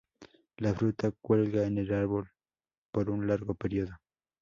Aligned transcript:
La 0.57 0.73
fruta 0.73 1.11
cuelga 1.11 1.67
en 1.67 1.77
el 1.77 1.93
árbol 1.93 2.31
por 2.91 3.11
un 3.11 3.27
largo 3.27 3.53
periodo. 3.53 3.99